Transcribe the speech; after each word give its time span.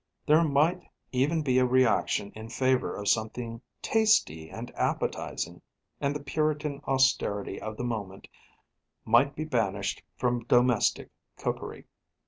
There 0.25 0.43
might 0.43 0.81
even 1.11 1.43
be 1.43 1.59
a 1.59 1.65
reaction 1.67 2.31
in 2.31 2.49
favour 2.49 2.95
of 2.95 3.07
something 3.07 3.61
tasty 3.83 4.49
and 4.49 4.71
appetizing, 4.75 5.61
and 5.99 6.15
the 6.15 6.23
Puritan 6.23 6.81
austerity 6.85 7.61
of 7.61 7.77
the 7.77 7.83
moment 7.83 8.27
might 9.05 9.35
be 9.35 9.45
banished 9.45 10.01
from 10.17 10.45
domestic 10.45 11.11
cookery. 11.37 11.85